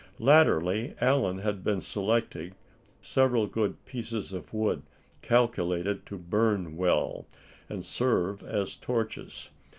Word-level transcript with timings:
Latterly 0.17 0.95
Allan 0.99 1.37
had 1.37 1.63
been 1.63 1.79
selecting 1.79 2.55
several 3.03 3.45
good 3.45 3.85
pieces 3.85 4.33
of 4.33 4.51
wood 4.51 4.81
calculated 5.21 6.07
to 6.07 6.17
burn 6.17 6.75
well, 6.75 7.27
and 7.69 7.85
serve 7.85 8.41
as 8.41 8.75
torches. 8.75 9.51